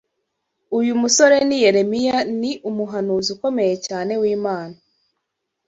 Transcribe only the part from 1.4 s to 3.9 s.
ni Yeremiya Ni umuhanuzi ukomeye